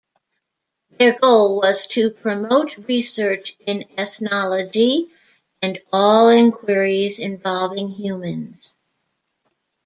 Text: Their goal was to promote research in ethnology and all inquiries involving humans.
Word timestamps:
Their 0.97 1.15
goal 1.19 1.57
was 1.57 1.85
to 1.89 2.09
promote 2.09 2.75
research 2.89 3.55
in 3.67 3.83
ethnology 3.99 5.11
and 5.61 5.77
all 5.93 6.29
inquiries 6.29 7.19
involving 7.19 7.89
humans. 7.89 8.79